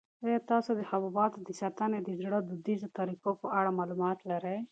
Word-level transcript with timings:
آیا 0.25 0.39
تاسو 0.51 0.69
د 0.75 0.81
حبوباتو 0.89 1.37
د 1.47 1.49
ساتنې 1.61 1.99
د 2.03 2.09
زړو 2.19 2.39
دودیزو 2.49 2.87
طریقو 2.99 3.31
په 3.41 3.47
اړه 3.59 3.75
معلومات 3.79 4.19
لرئ؟ 4.29 4.57